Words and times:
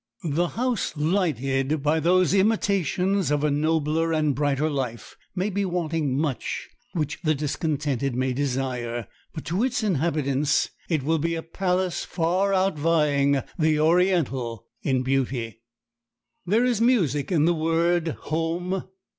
The 0.31 0.47
house 0.57 0.97
lighted 0.97 1.83
by 1.83 1.99
those 1.99 2.33
imitations 2.33 3.29
of 3.29 3.43
a 3.43 3.51
nobler 3.51 4.11
and 4.13 4.33
brighter 4.33 4.67
life 4.67 5.15
may 5.35 5.51
be 5.51 5.63
wanting 5.63 6.17
much 6.17 6.69
which 6.93 7.19
the 7.21 7.35
discontented 7.35 8.15
may 8.15 8.33
desire, 8.33 9.07
but 9.31 9.45
to 9.45 9.63
its 9.63 9.83
inhabitants 9.83 10.69
it 10.89 11.03
will 11.03 11.19
be 11.19 11.35
a 11.35 11.43
palace 11.43 12.03
far 12.03 12.51
outvying 12.51 13.43
the 13.59 13.79
Oriental 13.79 14.65
in 14.81 15.03
beauty. 15.03 15.61
There 16.47 16.65
is 16.65 16.81
music 16.81 17.31
in 17.31 17.45
the 17.45 17.53
word 17.53 18.07
Home. 18.21 18.85